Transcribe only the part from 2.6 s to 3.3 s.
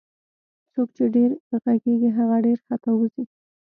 خطاوزي